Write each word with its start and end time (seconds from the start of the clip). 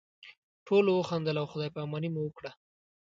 ټولو 0.67 0.91
وخندل 0.99 1.35
او 1.41 1.47
خدای 1.51 1.69
پاماني 1.75 2.09
مو 2.13 2.21
وکړه. 2.23 2.51